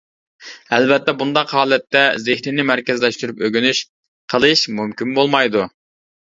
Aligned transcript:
ئەلۋەتتە 0.75 1.13
بۇنداق 1.19 1.53
ھالەتتە 1.57 2.01
زېھىننى 2.23 2.65
مەركەزلەشتۈرۈپ 2.71 3.45
ئۆگىنىش 3.49 3.83
قىلىش 4.35 4.65
مۇمكىن 4.81 5.15
بولمايدۇ. 5.21 5.69